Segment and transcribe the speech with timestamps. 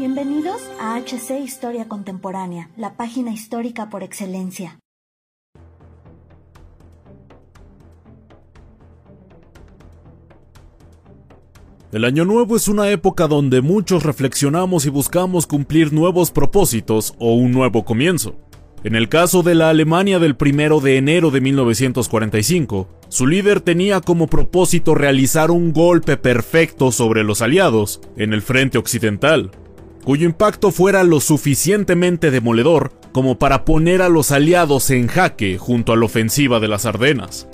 [0.00, 4.78] Bienvenidos a HC Historia Contemporánea, la página histórica por excelencia.
[11.92, 17.34] El Año Nuevo es una época donde muchos reflexionamos y buscamos cumplir nuevos propósitos o
[17.34, 18.36] un nuevo comienzo.
[18.82, 24.00] En el caso de la Alemania del 1 de enero de 1945, su líder tenía
[24.00, 29.50] como propósito realizar un golpe perfecto sobre los aliados en el frente occidental,
[30.04, 35.92] cuyo impacto fuera lo suficientemente demoledor como para poner a los aliados en jaque junto
[35.92, 37.48] a la ofensiva de las Ardenas.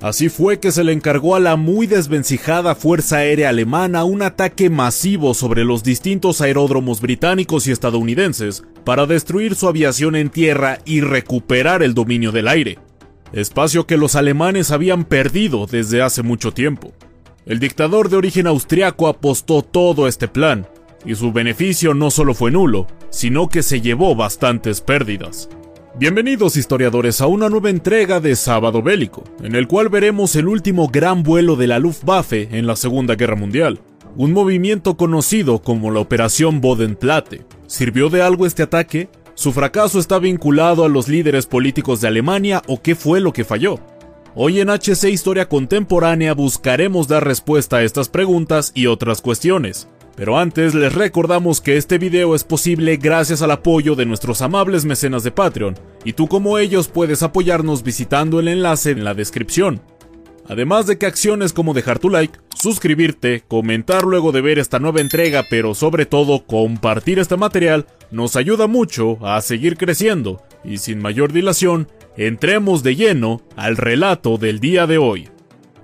[0.00, 4.70] Así fue que se le encargó a la muy desvencijada Fuerza Aérea Alemana un ataque
[4.70, 11.00] masivo sobre los distintos aeródromos británicos y estadounidenses para destruir su aviación en tierra y
[11.00, 12.78] recuperar el dominio del aire,
[13.32, 16.92] espacio que los alemanes habían perdido desde hace mucho tiempo.
[17.44, 20.68] El dictador de origen austriaco apostó todo este plan,
[21.04, 25.48] y su beneficio no solo fue nulo, sino que se llevó bastantes pérdidas.
[25.98, 30.88] Bienvenidos historiadores a una nueva entrega de Sábado Bélico, en el cual veremos el último
[30.88, 33.80] gran vuelo de la Luftwaffe en la Segunda Guerra Mundial,
[34.16, 37.44] un movimiento conocido como la Operación Bodenplatte.
[37.66, 39.08] ¿Sirvió de algo este ataque?
[39.34, 43.44] ¿Su fracaso está vinculado a los líderes políticos de Alemania o qué fue lo que
[43.44, 43.80] falló?
[44.34, 49.88] Hoy en HC Historia Contemporánea buscaremos dar respuesta a estas preguntas y otras cuestiones.
[50.18, 54.84] Pero antes les recordamos que este video es posible gracias al apoyo de nuestros amables
[54.84, 59.80] mecenas de Patreon, y tú como ellos puedes apoyarnos visitando el enlace en la descripción.
[60.48, 65.00] Además de que acciones como dejar tu like, suscribirte, comentar luego de ver esta nueva
[65.00, 70.98] entrega, pero sobre todo compartir este material, nos ayuda mucho a seguir creciendo, y sin
[70.98, 75.28] mayor dilación, entremos de lleno al relato del día de hoy.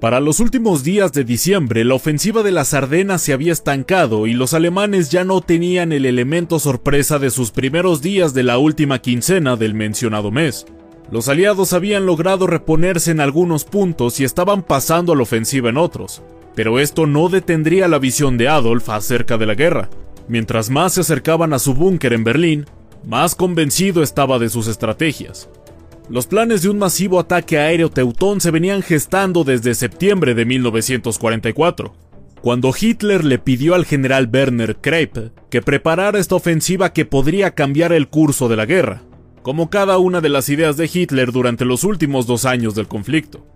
[0.04, 4.34] Para los últimos días de diciembre, la ofensiva de las Ardenas se había estancado y
[4.34, 8.98] los alemanes ya no tenían el elemento sorpresa de sus primeros días de la última
[8.98, 10.66] quincena del mencionado mes.
[11.10, 15.78] Los aliados habían logrado reponerse en algunos puntos y estaban pasando a la ofensiva en
[15.78, 16.20] otros,
[16.54, 19.88] pero esto no detendría la visión de Adolf acerca de la guerra.
[20.28, 22.66] Mientras más se acercaban a su búnker en Berlín,
[23.06, 25.48] más convencido estaba de sus estrategias.
[26.10, 31.94] Los planes de un masivo ataque aéreo teutón se venían gestando desde septiembre de 1944,
[32.42, 37.94] cuando Hitler le pidió al general Werner Kreipe que preparara esta ofensiva que podría cambiar
[37.94, 39.00] el curso de la guerra,
[39.40, 43.46] como cada una de las ideas de Hitler durante los últimos dos años del conflicto.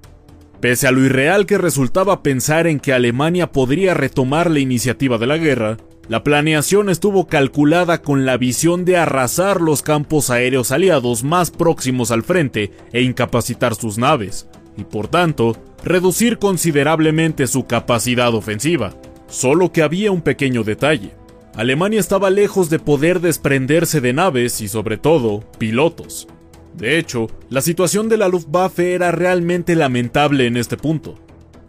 [0.59, 5.27] Pese a lo irreal que resultaba pensar en que Alemania podría retomar la iniciativa de
[5.27, 5.77] la guerra,
[6.09, 12.11] la planeación estuvo calculada con la visión de arrasar los campos aéreos aliados más próximos
[12.11, 14.49] al frente e incapacitar sus naves,
[14.79, 18.95] y por tanto, reducir considerablemente su capacidad ofensiva.
[19.29, 21.13] Solo que había un pequeño detalle.
[21.55, 26.27] Alemania estaba lejos de poder desprenderse de naves y sobre todo, pilotos.
[26.75, 31.17] De hecho, la situación de la Luftwaffe era realmente lamentable en este punto.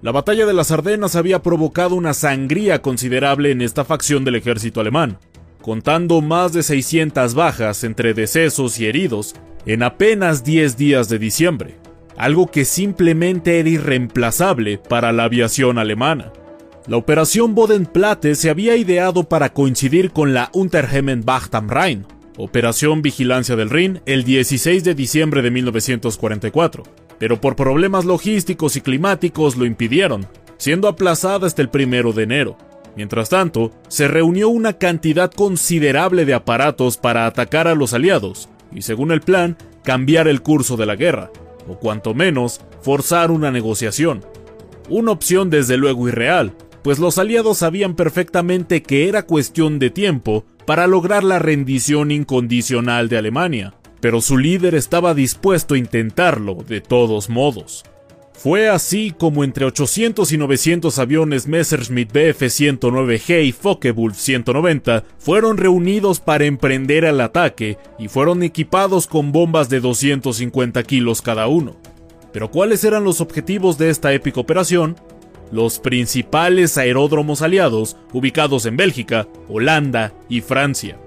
[0.02, 4.80] La batalla de las Ardenas había provocado una sangría considerable en esta facción del ejército
[4.80, 5.20] alemán,
[5.62, 11.76] contando más de 600 bajas entre decesos y heridos en apenas 10 días de diciembre,
[12.16, 16.32] algo que simplemente era irreemplazable para la aviación alemana.
[16.88, 22.06] La operación Bodenplatte se había ideado para coincidir con la Unterhemmenwacht am Rhein,
[22.38, 26.84] Operación Vigilancia del Rin, el 16 de diciembre de 1944,
[27.20, 30.26] pero por problemas logísticos y climáticos lo impidieron,
[30.58, 32.58] siendo aplazada hasta el primero de enero.
[32.96, 38.82] Mientras tanto, se reunió una cantidad considerable de aparatos para atacar a los aliados, y
[38.82, 41.32] según el plan, cambiar el curso de la guerra,
[41.68, 44.26] o cuanto menos, forzar una negociación.
[44.90, 50.46] Una opción desde luego irreal, pues los aliados sabían perfectamente que era cuestión de tiempo
[50.66, 56.82] para lograr la rendición incondicional de Alemania, pero su líder estaba dispuesto a intentarlo de
[56.82, 57.84] todos modos.
[58.34, 66.22] Fue así como entre 800 y 900 aviones Messerschmitt Bf-109G y Focke-Wulf 190 fueron reunidos
[66.22, 71.76] para emprender el ataque y fueron equipados con bombas de 250 kilos cada uno.
[72.32, 74.96] Pero ¿cuáles eran los objetivos de esta épica operación?
[75.52, 80.98] Los principales aeródromos aliados ubicados en Bélgica, Holanda y Francia.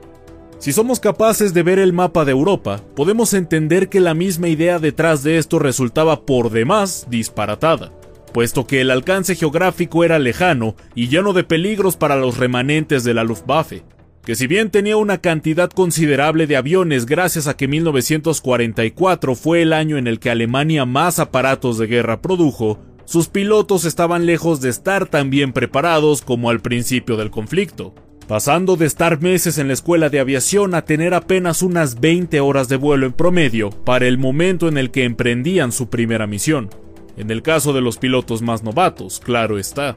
[0.62, 4.79] Si somos capaces de ver el mapa de Europa, podemos entender que la misma idea
[4.79, 7.91] detrás de esto resultaba por demás disparatada,
[8.32, 13.12] puesto que el alcance geográfico era lejano y lleno de peligros para los remanentes de
[13.12, 13.82] la Luftwaffe,
[14.25, 19.73] que si bien tenía una cantidad considerable de aviones gracias a que 1944 fue el
[19.73, 24.69] año en el que Alemania más aparatos de guerra produjo, sus pilotos estaban lejos de
[24.69, 29.74] estar tan bien preparados como al principio del conflicto pasando de estar meses en la
[29.74, 34.19] escuela de aviación a tener apenas unas 20 horas de vuelo en promedio para el
[34.19, 36.70] momento en el que emprendían su primera misión.
[37.16, 39.94] En el caso de los pilotos más novatos, claro está.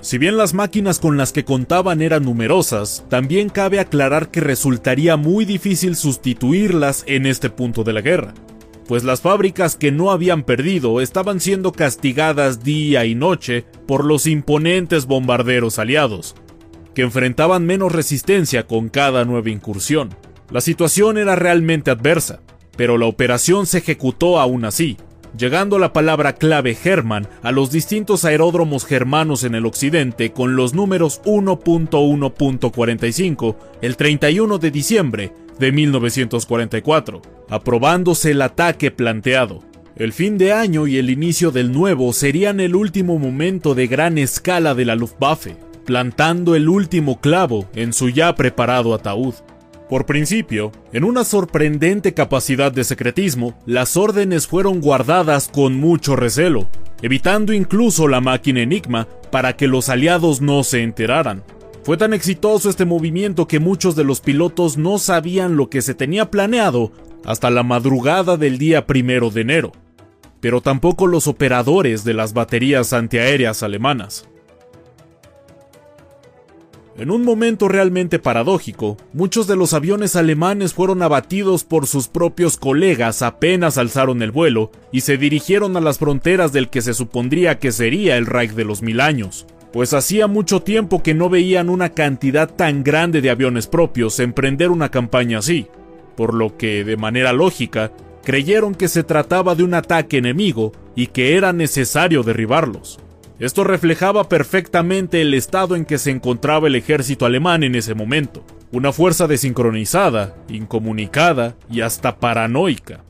[0.00, 5.16] Si bien las máquinas con las que contaban eran numerosas, también cabe aclarar que resultaría
[5.16, 8.34] muy difícil sustituirlas en este punto de la guerra,
[8.86, 14.26] pues las fábricas que no habían perdido estaban siendo castigadas día y noche por los
[14.26, 16.34] imponentes bombarderos aliados,
[16.94, 20.10] que enfrentaban menos resistencia con cada nueva incursión.
[20.50, 22.40] La situación era realmente adversa,
[22.76, 24.96] pero la operación se ejecutó aún así,
[25.36, 30.72] llegando la palabra clave German a los distintos aeródromos germanos en el occidente con los
[30.74, 39.62] números 1.1.45 el 31 de diciembre de 1944, aprobándose el ataque planteado.
[39.96, 44.18] El fin de año y el inicio del nuevo serían el último momento de gran
[44.18, 49.34] escala de la Luftwaffe, plantando el último clavo en su ya preparado ataúd.
[49.88, 56.68] Por principio, en una sorprendente capacidad de secretismo, las órdenes fueron guardadas con mucho recelo,
[57.02, 61.44] evitando incluso la máquina Enigma para que los aliados no se enteraran.
[61.82, 65.94] Fue tan exitoso este movimiento que muchos de los pilotos no sabían lo que se
[65.94, 66.92] tenía planeado
[67.26, 69.72] hasta la madrugada del día primero de enero,
[70.40, 74.26] pero tampoco los operadores de las baterías antiaéreas alemanas.
[76.96, 82.56] En un momento realmente paradójico, muchos de los aviones alemanes fueron abatidos por sus propios
[82.56, 87.58] colegas apenas alzaron el vuelo y se dirigieron a las fronteras del que se supondría
[87.58, 91.68] que sería el Reich de los mil años, pues hacía mucho tiempo que no veían
[91.68, 95.66] una cantidad tan grande de aviones propios emprender una campaña así,
[96.16, 97.90] por lo que, de manera lógica,
[98.22, 103.00] creyeron que se trataba de un ataque enemigo y que era necesario derribarlos.
[103.38, 108.44] Esto reflejaba perfectamente el estado en que se encontraba el ejército alemán en ese momento,
[108.70, 113.02] una fuerza desincronizada, incomunicada y hasta paranoica.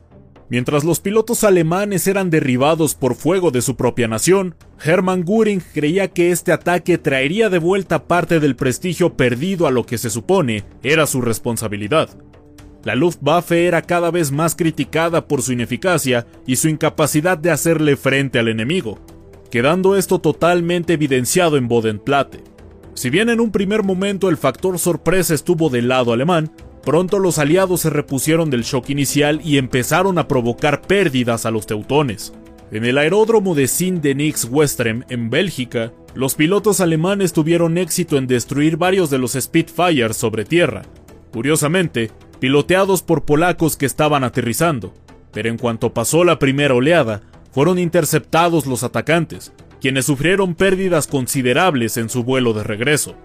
[0.49, 6.07] Mientras los pilotos alemanes eran derribados por fuego de su propia nación, Hermann Göring creía
[6.07, 10.63] que este ataque traería de vuelta parte del prestigio perdido a lo que se supone
[10.83, 12.09] era su responsabilidad.
[12.83, 17.95] La Luftwaffe era cada vez más criticada por su ineficacia y su incapacidad de hacerle
[17.95, 18.99] frente al enemigo,
[19.49, 22.43] quedando esto totalmente evidenciado en Bodenplatte.
[22.93, 26.51] Si bien en un primer momento el factor sorpresa estuvo del lado alemán,
[26.83, 31.65] pronto los aliados se repusieron del shock inicial y empezaron a provocar pérdidas a los
[31.65, 32.33] teutones.
[32.71, 39.09] En el aeródromo de Sint-Denis-Westrem, en Bélgica, los pilotos alemanes tuvieron éxito en destruir varios
[39.09, 40.83] de los Spitfires sobre tierra,
[41.31, 44.93] curiosamente, piloteados por polacos que estaban aterrizando,
[45.31, 47.21] pero en cuanto pasó la primera oleada,
[47.55, 53.15] fueron interceptados los atacantes, quienes sufrieron pérdidas considerables en su vuelo de regreso.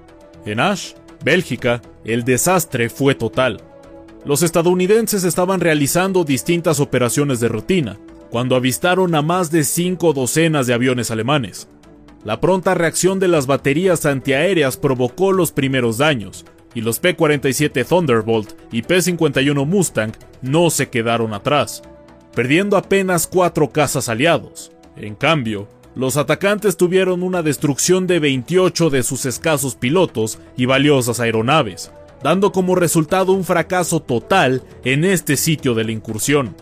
[0.47, 0.93] En Ash,
[1.25, 3.61] Bélgica, el desastre fue total.
[4.25, 7.99] Los estadounidenses estaban realizando distintas operaciones de rutina,
[8.31, 11.69] cuando avistaron a más de cinco docenas de aviones alemanes.
[12.23, 18.53] La pronta reacción de las baterías antiaéreas provocó los primeros daños, y los P-47 Thunderbolt
[18.71, 21.83] y P-51 Mustang no se quedaron atrás
[22.35, 24.73] perdiendo apenas cuatro cazas aliados.
[24.97, 31.21] En cambio, los atacantes tuvieron una destrucción de 28 de sus escasos pilotos y valiosas
[31.21, 31.91] aeronaves,
[32.23, 36.55] dando como resultado un fracaso total en este sitio de la incursión.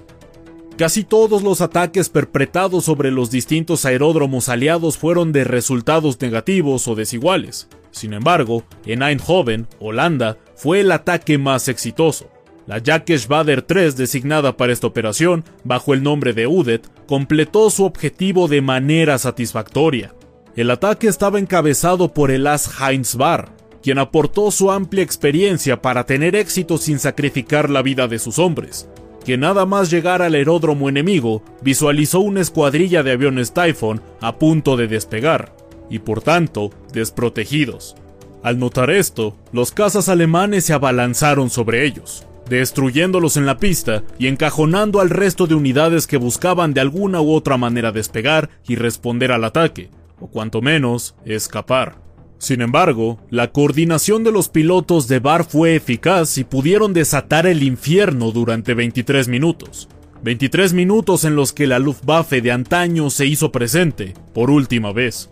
[0.78, 6.94] Casi todos los ataques perpetrados sobre los distintos aeródromos aliados fueron de resultados negativos o
[6.94, 7.68] desiguales.
[7.90, 12.30] Sin embargo, en Eindhoven, Holanda, fue el ataque más exitoso.
[12.68, 17.86] La Jacques Bader 3, designada para esta operación bajo el nombre de Udet, completó su
[17.86, 20.14] objetivo de manera satisfactoria.
[20.54, 23.48] El ataque estaba encabezado por el as Heinz Barr,
[23.82, 28.86] quien aportó su amplia experiencia para tener éxito sin sacrificar la vida de sus hombres,
[29.24, 34.76] que nada más llegar al aeródromo enemigo visualizó una escuadrilla de aviones Typhoon a punto
[34.76, 35.56] de despegar,
[35.88, 37.96] y por tanto, desprotegidos.
[38.42, 44.26] Al notar esto, los cazas alemanes se abalanzaron sobre ellos destruyéndolos en la pista y
[44.26, 49.32] encajonando al resto de unidades que buscaban de alguna u otra manera despegar y responder
[49.32, 49.90] al ataque,
[50.20, 52.08] o cuanto menos, escapar.
[52.38, 57.64] Sin embargo, la coordinación de los pilotos de Bar fue eficaz y pudieron desatar el
[57.64, 59.88] infierno durante 23 minutos.
[60.22, 65.30] 23 minutos en los que la Luftwaffe de antaño se hizo presente, por última vez.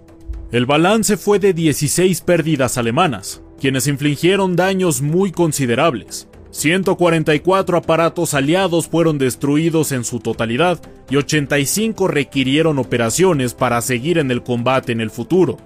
[0.52, 6.28] El balance fue de 16 pérdidas alemanas, quienes infligieron daños muy considerables.
[6.56, 14.30] 144 aparatos aliados fueron destruidos en su totalidad y 85 requirieron operaciones para seguir en
[14.30, 15.58] el combate en el futuro.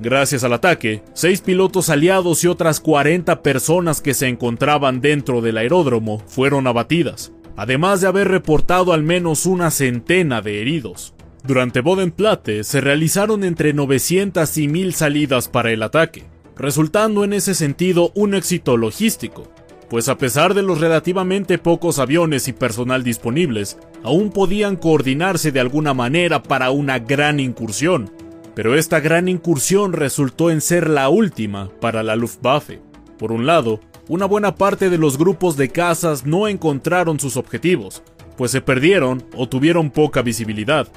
[0.00, 5.58] Gracias al ataque, seis pilotos aliados y otras 40 personas que se encontraban dentro del
[5.58, 11.14] aeródromo fueron abatidas, además de haber reportado al menos una centena de heridos.
[11.44, 16.24] Durante Bodenplatte se realizaron entre 900 y 1000 salidas para el ataque,
[16.56, 19.48] resultando en ese sentido un éxito logístico,
[19.92, 25.60] pues a pesar de los relativamente pocos aviones y personal disponibles, aún podían coordinarse de
[25.60, 28.10] alguna manera para una gran incursión,
[28.54, 32.80] pero esta gran incursión resultó en ser la última para la Luftwaffe.
[33.18, 38.02] Por un lado, una buena parte de los grupos de cazas no encontraron sus objetivos,
[38.38, 40.88] pues se perdieron o tuvieron poca visibilidad.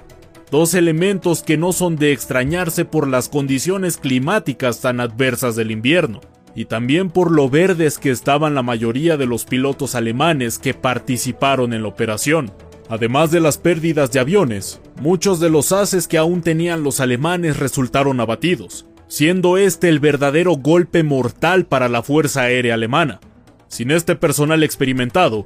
[0.51, 6.21] Dos elementos que no son de extrañarse por las condiciones climáticas tan adversas del invierno,
[6.55, 11.73] y también por lo verdes que estaban la mayoría de los pilotos alemanes que participaron
[11.73, 12.51] en la operación.
[12.87, 17.57] Además de las pérdidas de aviones, muchos de los haces que aún tenían los alemanes
[17.57, 23.19] resultaron abatidos, siendo este el verdadero golpe mortal para la Fuerza Aérea Alemana.
[23.67, 25.45] Sin este personal experimentado,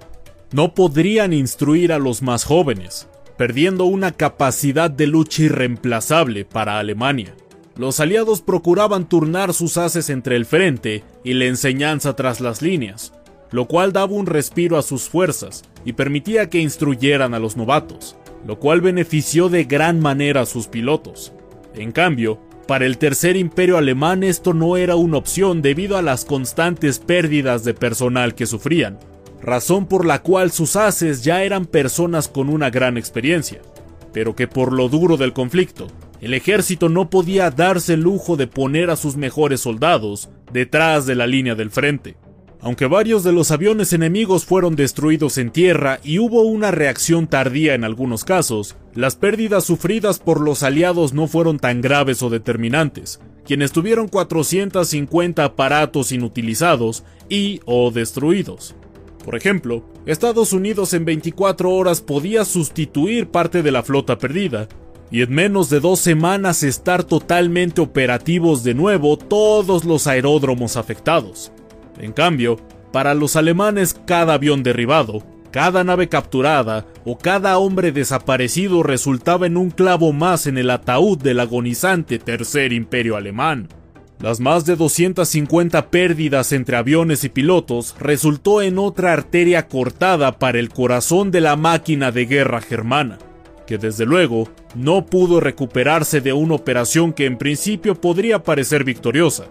[0.51, 7.33] no podrían instruir a los más jóvenes, perdiendo una capacidad de lucha irreemplazable para Alemania.
[7.79, 13.13] Los aliados procuraban turnar sus haces entre el frente y la enseñanza tras las líneas,
[13.51, 18.17] lo cual daba un respiro a sus fuerzas y permitía que instruyeran a los novatos,
[18.45, 21.31] lo cual benefició de gran manera a sus pilotos.
[21.73, 26.25] En cambio, para el Tercer Imperio Alemán esto no era una opción debido a las
[26.25, 28.99] constantes pérdidas de personal que sufrían,
[29.41, 33.61] razón por la cual sus haces ya eran personas con una gran experiencia,
[34.11, 35.87] pero que por lo duro del conflicto,
[36.21, 41.15] el ejército no podía darse el lujo de poner a sus mejores soldados detrás de
[41.15, 42.17] la línea del frente.
[42.61, 47.73] Aunque varios de los aviones enemigos fueron destruidos en tierra y hubo una reacción tardía
[47.73, 53.21] en algunos casos, las pérdidas sufridas por los aliados no fueron tan graves o determinantes,
[53.45, 58.75] quienes tuvieron 450 aparatos inutilizados y o destruidos.
[59.23, 64.67] Por ejemplo, Estados Unidos en 24 horas podía sustituir parte de la flota perdida,
[65.11, 71.51] y en menos de dos semanas estar totalmente operativos de nuevo todos los aeródromos afectados.
[71.99, 72.57] En cambio,
[72.91, 79.57] para los alemanes cada avión derribado, cada nave capturada o cada hombre desaparecido resultaba en
[79.57, 83.67] un clavo más en el ataúd del agonizante Tercer Imperio Alemán.
[84.19, 90.59] Las más de 250 pérdidas entre aviones y pilotos resultó en otra arteria cortada para
[90.59, 93.17] el corazón de la máquina de guerra germana,
[93.69, 99.45] que desde luego no pudo recuperarse de una operación que en principio podría parecer victoriosa,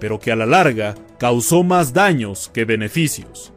[0.00, 3.52] pero que a la larga causó más daños que beneficios.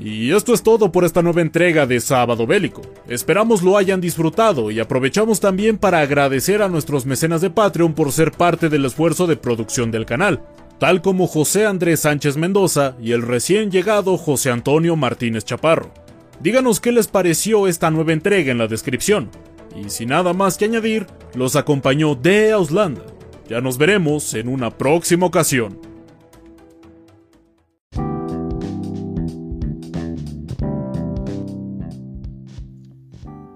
[0.00, 2.82] Y esto es todo por esta nueva entrega de Sábado Bélico.
[3.06, 8.10] Esperamos lo hayan disfrutado y aprovechamos también para agradecer a nuestros mecenas de Patreon por
[8.10, 10.42] ser parte del esfuerzo de producción del canal,
[10.80, 16.01] tal como José Andrés Sánchez Mendoza y el recién llegado José Antonio Martínez Chaparro.
[16.42, 19.30] Díganos qué les pareció esta nueva entrega en la descripción.
[19.76, 23.06] Y sin nada más que añadir, los acompañó de Auslanda.
[23.48, 25.78] Ya nos veremos en una próxima ocasión.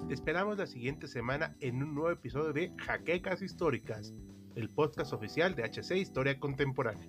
[0.08, 4.12] esperamos la siguiente semana en un nuevo episodio de Jaquecas Históricas,
[4.56, 7.08] el podcast oficial de HC Historia Contemporánea.